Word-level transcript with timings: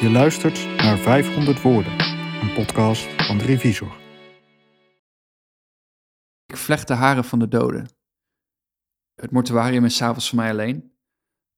Je 0.00 0.10
luistert 0.10 0.66
naar 0.76 0.98
500 0.98 1.62
Woorden, 1.62 1.92
een 2.42 2.54
podcast 2.54 3.02
van 3.02 3.38
de 3.38 3.44
Revisor. 3.44 4.00
Ik 6.46 6.56
vlecht 6.56 6.88
de 6.88 6.94
haren 6.94 7.24
van 7.24 7.38
de 7.38 7.48
doden. 7.48 7.88
Het 9.14 9.30
mortuarium 9.30 9.84
is 9.84 9.96
s'avonds 9.96 10.28
voor 10.28 10.38
mij 10.38 10.50
alleen. 10.50 10.92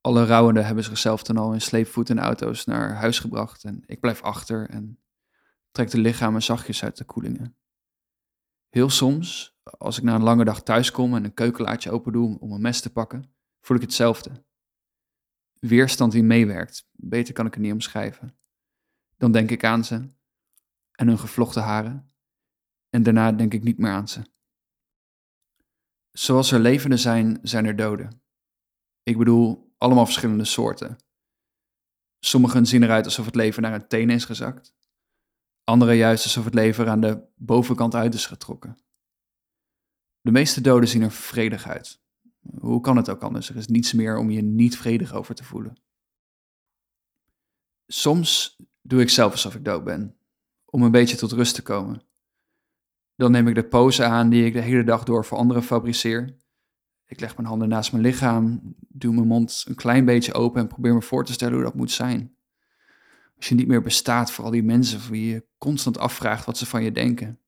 Alle 0.00 0.26
rouwenden 0.26 0.66
hebben 0.66 0.84
zichzelf 0.84 1.22
dan 1.22 1.36
al 1.36 1.52
in 1.52 1.60
sleepvoet 1.60 2.10
en 2.10 2.18
auto's 2.18 2.64
naar 2.64 2.94
huis 2.94 3.18
gebracht 3.18 3.64
en 3.64 3.82
ik 3.86 4.00
blijf 4.00 4.22
achter 4.22 4.68
en 4.68 5.00
trek 5.70 5.90
de 5.90 5.98
lichamen 5.98 6.42
zachtjes 6.42 6.84
uit 6.84 6.96
de 6.96 7.04
koelingen. 7.04 7.56
Heel 8.68 8.90
soms, 8.90 9.56
als 9.62 9.98
ik 9.98 10.04
na 10.04 10.14
een 10.14 10.22
lange 10.22 10.44
dag 10.44 10.62
thuis 10.62 10.90
kom 10.90 11.14
en 11.14 11.24
een 11.24 11.34
keukenlaadje 11.34 11.90
open 11.90 12.12
doe 12.12 12.38
om 12.38 12.52
een 12.52 12.60
mes 12.60 12.80
te 12.80 12.92
pakken, 12.92 13.34
voel 13.60 13.76
ik 13.76 13.82
hetzelfde. 13.82 14.30
Weerstand 15.60 16.12
die 16.12 16.22
meewerkt, 16.22 16.88
beter 16.92 17.34
kan 17.34 17.46
ik 17.46 17.54
het 17.54 17.62
niet 17.62 17.72
omschrijven. 17.72 18.38
Dan 19.16 19.32
denk 19.32 19.50
ik 19.50 19.64
aan 19.64 19.84
ze 19.84 19.94
en 20.92 21.08
hun 21.08 21.18
gevlochten 21.18 21.62
haren 21.62 22.14
en 22.88 23.02
daarna 23.02 23.32
denk 23.32 23.54
ik 23.54 23.62
niet 23.62 23.78
meer 23.78 23.90
aan 23.90 24.08
ze. 24.08 24.22
Zoals 26.12 26.52
er 26.52 26.60
levenden 26.60 26.98
zijn, 26.98 27.38
zijn 27.42 27.64
er 27.64 27.76
doden. 27.76 28.22
Ik 29.02 29.18
bedoel, 29.18 29.74
allemaal 29.78 30.04
verschillende 30.04 30.44
soorten. 30.44 30.96
Sommigen 32.18 32.66
zien 32.66 32.82
eruit 32.82 33.04
alsof 33.04 33.24
het 33.26 33.34
leven 33.34 33.62
naar 33.62 33.74
een 33.74 33.88
tenen 33.88 34.14
is 34.14 34.24
gezakt. 34.24 34.74
Andere 35.64 35.94
juist 35.94 36.24
alsof 36.24 36.44
het 36.44 36.54
leven 36.54 36.88
aan 36.88 37.00
de 37.00 37.28
bovenkant 37.36 37.94
uit 37.94 38.14
is 38.14 38.26
getrokken. 38.26 38.78
De 40.20 40.30
meeste 40.30 40.60
doden 40.60 40.88
zien 40.88 41.02
er 41.02 41.12
vredig 41.12 41.66
uit. 41.66 42.02
Hoe 42.40 42.80
kan 42.80 42.96
het 42.96 43.10
ook 43.10 43.22
anders? 43.22 43.50
Er 43.50 43.56
is 43.56 43.66
niets 43.66 43.92
meer 43.92 44.18
om 44.18 44.30
je 44.30 44.42
niet 44.42 44.76
vredig 44.76 45.12
over 45.14 45.34
te 45.34 45.44
voelen. 45.44 45.76
Soms 47.86 48.56
doe 48.82 49.00
ik 49.00 49.10
zelf 49.10 49.32
alsof 49.32 49.54
ik 49.54 49.64
dood 49.64 49.84
ben, 49.84 50.16
om 50.64 50.82
een 50.82 50.90
beetje 50.90 51.16
tot 51.16 51.32
rust 51.32 51.54
te 51.54 51.62
komen. 51.62 52.02
Dan 53.16 53.30
neem 53.30 53.48
ik 53.48 53.54
de 53.54 53.68
pose 53.68 54.04
aan 54.04 54.28
die 54.28 54.44
ik 54.44 54.52
de 54.52 54.60
hele 54.60 54.84
dag 54.84 55.04
door 55.04 55.24
voor 55.24 55.38
anderen 55.38 55.62
fabriceer. 55.62 56.36
Ik 57.06 57.20
leg 57.20 57.36
mijn 57.36 57.48
handen 57.48 57.68
naast 57.68 57.92
mijn 57.92 58.04
lichaam, 58.04 58.74
doe 58.88 59.14
mijn 59.14 59.26
mond 59.26 59.64
een 59.68 59.74
klein 59.74 60.04
beetje 60.04 60.34
open 60.34 60.60
en 60.60 60.66
probeer 60.66 60.94
me 60.94 61.02
voor 61.02 61.24
te 61.24 61.32
stellen 61.32 61.54
hoe 61.54 61.64
dat 61.64 61.74
moet 61.74 61.90
zijn. 61.90 62.34
Als 63.36 63.48
je 63.48 63.54
niet 63.54 63.68
meer 63.68 63.82
bestaat 63.82 64.30
voor 64.30 64.44
al 64.44 64.50
die 64.50 64.62
mensen 64.62 65.00
voor 65.00 65.12
wie 65.12 65.32
je 65.32 65.46
constant 65.58 65.98
afvraagt 65.98 66.44
wat 66.44 66.58
ze 66.58 66.66
van 66.66 66.82
je 66.82 66.92
denken. 66.92 67.38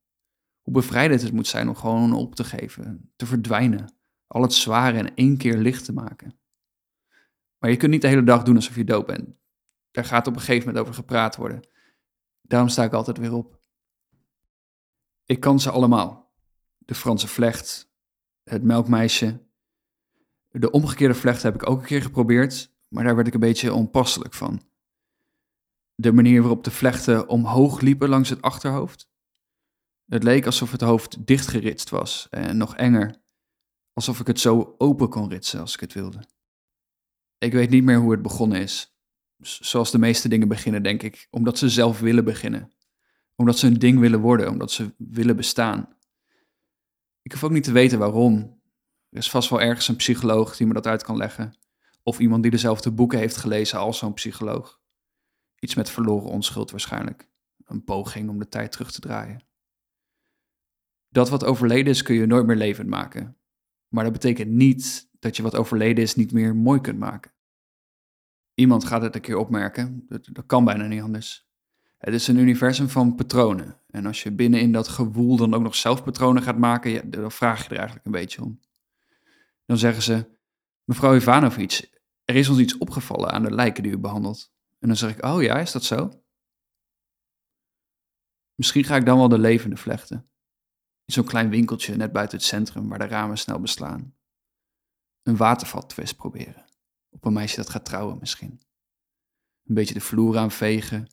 Hoe 0.62 0.74
bevrijdend 0.74 1.22
het 1.22 1.32
moet 1.32 1.46
zijn 1.46 1.68
om 1.68 1.74
gewoon 1.74 2.12
op 2.12 2.34
te 2.34 2.44
geven, 2.44 3.12
te 3.16 3.26
verdwijnen, 3.26 3.94
al 4.32 4.42
het 4.42 4.52
zware 4.52 4.98
in 4.98 5.14
één 5.14 5.36
keer 5.36 5.56
licht 5.56 5.84
te 5.84 5.92
maken. 5.92 6.38
Maar 7.58 7.70
je 7.70 7.76
kunt 7.76 7.90
niet 7.90 8.00
de 8.00 8.08
hele 8.08 8.24
dag 8.24 8.42
doen 8.42 8.56
alsof 8.56 8.76
je 8.76 8.84
dood 8.84 9.06
bent. 9.06 9.28
Daar 9.90 10.04
gaat 10.04 10.26
op 10.26 10.34
een 10.34 10.40
gegeven 10.40 10.66
moment 10.66 10.84
over 10.84 10.94
gepraat 10.94 11.36
worden. 11.36 11.68
Daarom 12.40 12.68
sta 12.68 12.84
ik 12.84 12.92
altijd 12.92 13.18
weer 13.18 13.34
op. 13.34 13.60
Ik 15.24 15.40
kan 15.40 15.60
ze 15.60 15.70
allemaal. 15.70 16.32
De 16.78 16.94
Franse 16.94 17.28
vlecht, 17.28 17.92
het 18.42 18.62
melkmeisje. 18.62 19.46
De 20.50 20.70
omgekeerde 20.70 21.14
vlecht 21.14 21.42
heb 21.42 21.54
ik 21.54 21.68
ook 21.68 21.80
een 21.80 21.86
keer 21.86 22.02
geprobeerd, 22.02 22.74
maar 22.88 23.04
daar 23.04 23.14
werd 23.14 23.26
ik 23.26 23.34
een 23.34 23.40
beetje 23.40 23.74
onpasselijk 23.74 24.34
van. 24.34 24.62
De 25.94 26.12
manier 26.12 26.40
waarop 26.40 26.64
de 26.64 26.70
vlechten 26.70 27.28
omhoog 27.28 27.80
liepen 27.80 28.08
langs 28.08 28.28
het 28.28 28.42
achterhoofd. 28.42 29.10
Het 30.04 30.22
leek 30.22 30.46
alsof 30.46 30.72
het 30.72 30.80
hoofd 30.80 31.26
dichtgeritst 31.26 31.90
was 31.90 32.28
en 32.30 32.56
nog 32.56 32.76
enger, 32.76 33.21
alsof 33.92 34.20
ik 34.20 34.26
het 34.26 34.40
zo 34.40 34.74
open 34.78 35.08
kon 35.08 35.28
ritsen 35.28 35.60
als 35.60 35.74
ik 35.74 35.80
het 35.80 35.92
wilde. 35.92 36.24
Ik 37.38 37.52
weet 37.52 37.70
niet 37.70 37.84
meer 37.84 37.98
hoe 37.98 38.12
het 38.12 38.22
begonnen 38.22 38.60
is. 38.60 38.96
Zoals 39.38 39.90
de 39.90 39.98
meeste 39.98 40.28
dingen 40.28 40.48
beginnen, 40.48 40.82
denk 40.82 41.02
ik, 41.02 41.28
omdat 41.30 41.58
ze 41.58 41.68
zelf 41.68 42.00
willen 42.00 42.24
beginnen 42.24 42.72
omdat 43.36 43.58
ze 43.58 43.66
een 43.66 43.78
ding 43.78 43.98
willen 43.98 44.20
worden, 44.20 44.48
omdat 44.48 44.70
ze 44.70 44.94
willen 44.96 45.36
bestaan. 45.36 45.96
Ik 47.22 47.32
hoef 47.32 47.44
ook 47.44 47.50
niet 47.50 47.64
te 47.64 47.72
weten 47.72 47.98
waarom. 47.98 48.60
Er 49.08 49.18
is 49.18 49.30
vast 49.30 49.50
wel 49.50 49.60
ergens 49.60 49.88
een 49.88 49.96
psycholoog 49.96 50.56
die 50.56 50.66
me 50.66 50.72
dat 50.72 50.86
uit 50.86 51.02
kan 51.02 51.16
leggen. 51.16 51.56
Of 52.02 52.18
iemand 52.18 52.42
die 52.42 52.50
dezelfde 52.50 52.90
boeken 52.90 53.18
heeft 53.18 53.36
gelezen 53.36 53.78
als 53.78 53.98
zo'n 53.98 54.14
psycholoog. 54.14 54.80
Iets 55.58 55.74
met 55.74 55.90
verloren 55.90 56.30
onschuld 56.30 56.70
waarschijnlijk. 56.70 57.30
Een 57.64 57.84
poging 57.84 58.28
om 58.28 58.38
de 58.38 58.48
tijd 58.48 58.72
terug 58.72 58.92
te 58.92 59.00
draaien. 59.00 59.42
Dat 61.08 61.28
wat 61.28 61.44
overleden 61.44 61.92
is 61.92 62.02
kun 62.02 62.14
je 62.14 62.26
nooit 62.26 62.46
meer 62.46 62.56
levend 62.56 62.88
maken. 62.88 63.36
Maar 63.92 64.04
dat 64.04 64.12
betekent 64.12 64.50
niet 64.50 65.08
dat 65.18 65.36
je 65.36 65.42
wat 65.42 65.56
overleden 65.56 66.04
is 66.04 66.14
niet 66.14 66.32
meer 66.32 66.56
mooi 66.56 66.80
kunt 66.80 66.98
maken. 66.98 67.32
Iemand 68.54 68.84
gaat 68.84 69.02
het 69.02 69.14
een 69.14 69.20
keer 69.20 69.36
opmerken, 69.36 70.04
dat, 70.08 70.28
dat 70.32 70.46
kan 70.46 70.64
bijna 70.64 70.86
niet 70.86 71.02
anders. 71.02 71.46
Het 71.98 72.14
is 72.14 72.28
een 72.28 72.36
universum 72.36 72.88
van 72.88 73.14
patronen. 73.14 73.80
En 73.90 74.06
als 74.06 74.22
je 74.22 74.30
binnen 74.30 74.60
in 74.60 74.72
dat 74.72 74.88
gewoel 74.88 75.36
dan 75.36 75.54
ook 75.54 75.62
nog 75.62 75.74
zelf 75.74 76.04
patronen 76.04 76.42
gaat 76.42 76.58
maken, 76.58 77.10
dan 77.10 77.32
vraag 77.32 77.62
je 77.62 77.68
er 77.68 77.76
eigenlijk 77.76 78.06
een 78.06 78.12
beetje 78.12 78.42
om. 78.42 78.60
Dan 79.66 79.78
zeggen 79.78 80.02
ze, 80.02 80.26
mevrouw 80.84 81.16
Ivanovic, 81.16 82.00
er 82.24 82.34
is 82.34 82.48
ons 82.48 82.58
iets 82.58 82.78
opgevallen 82.78 83.30
aan 83.30 83.42
de 83.42 83.54
lijken 83.54 83.82
die 83.82 83.92
u 83.92 83.98
behandelt. 83.98 84.52
En 84.78 84.88
dan 84.88 84.96
zeg 84.96 85.10
ik, 85.10 85.24
oh 85.24 85.42
ja, 85.42 85.58
is 85.58 85.72
dat 85.72 85.84
zo? 85.84 86.22
Misschien 88.54 88.84
ga 88.84 88.96
ik 88.96 89.06
dan 89.06 89.18
wel 89.18 89.28
de 89.28 89.38
levende 89.38 89.76
vlechten. 89.76 90.26
In 91.04 91.12
zo'n 91.12 91.24
klein 91.24 91.50
winkeltje 91.50 91.96
net 91.96 92.12
buiten 92.12 92.38
het 92.38 92.46
centrum 92.46 92.88
waar 92.88 92.98
de 92.98 93.06
ramen 93.06 93.38
snel 93.38 93.60
beslaan. 93.60 94.14
Een 95.22 95.36
watervaltwist 95.36 96.16
proberen. 96.16 96.64
Op 97.10 97.24
een 97.24 97.32
meisje 97.32 97.56
dat 97.56 97.70
gaat 97.70 97.84
trouwen 97.84 98.18
misschien. 98.20 98.60
Een 99.64 99.74
beetje 99.74 99.94
de 99.94 100.00
vloer 100.00 100.38
aanvegen 100.38 101.06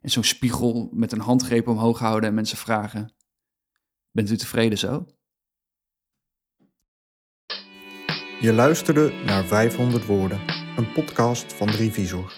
en 0.00 0.10
zo'n 0.10 0.24
spiegel 0.24 0.88
met 0.92 1.12
een 1.12 1.20
handgreep 1.20 1.68
omhoog 1.68 1.98
houden 1.98 2.28
en 2.28 2.34
mensen 2.34 2.56
vragen: 2.56 3.14
Bent 4.10 4.30
u 4.30 4.36
tevreden 4.36 4.78
zo? 4.78 5.06
Je 8.40 8.52
luisterde 8.52 9.12
naar 9.24 9.44
500 9.44 10.06
Woorden, 10.06 10.40
een 10.76 10.92
podcast 10.92 11.52
van 11.52 11.68
Revisor. 11.68 12.32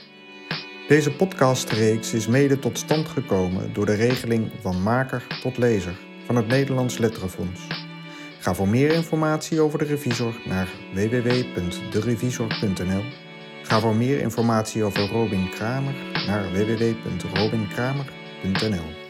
Deze 0.88 1.16
podcastreeks 1.16 2.12
is 2.12 2.26
mede 2.26 2.58
tot 2.58 2.78
stand 2.78 3.08
gekomen 3.08 3.72
door 3.72 3.86
de 3.86 3.94
regeling 3.94 4.52
van 4.60 4.82
maker 4.82 5.38
tot 5.42 5.58
lezer 5.58 6.13
van 6.24 6.36
het 6.36 6.46
Nederlands 6.46 6.98
Letterenfonds. 6.98 7.60
Ga 8.38 8.54
voor 8.54 8.68
meer 8.68 8.92
informatie 8.92 9.60
over 9.60 9.78
de 9.78 9.84
Revisor 9.84 10.34
naar 10.44 10.68
www.derevisor.nl 10.94 13.04
Ga 13.62 13.80
voor 13.80 13.96
meer 13.96 14.20
informatie 14.20 14.84
over 14.84 15.08
Robin 15.08 15.50
Kramer 15.50 15.94
naar 16.26 16.52
www.robinkramer.nl. 16.52 19.03